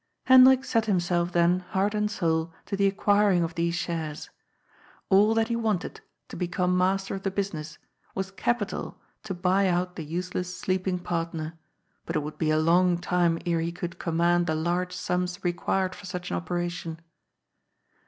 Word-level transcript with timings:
Hendrik 0.25 0.65
set 0.65 0.85
himself 0.85 1.31
then, 1.31 1.59
heart 1.59 1.93
and 1.93 2.09
soul, 2.09 2.51
to 2.65 2.75
the 2.75 2.87
ac 2.87 2.95
quiring 2.95 3.43
of 3.43 3.53
these 3.53 3.75
shares. 3.75 4.31
All 5.09 5.35
that 5.35 5.49
he 5.49 5.55
wanted, 5.55 6.01
to 6.29 6.35
become 6.35 6.75
master 6.75 7.13
of 7.13 7.21
the 7.21 7.29
business, 7.29 7.77
was 8.15 8.31
capital 8.31 8.99
to 9.21 9.35
buy 9.35 9.67
out 9.67 9.97
the 9.97 10.03
useless 10.03 10.57
sleeping 10.57 10.97
partner, 10.97 11.53
but 12.07 12.15
it 12.15 12.23
would 12.23 12.39
be 12.39 12.49
a 12.49 12.57
long 12.57 12.97
time 12.97 13.37
ere 13.45 13.59
he 13.61 13.71
could 13.71 13.99
command 13.99 14.47
the 14.47 14.55
large 14.55 14.93
sums 14.93 15.43
required 15.43 15.93
for 15.93 16.07
such 16.07 16.31
an 16.31 16.35
operation. 16.35 16.99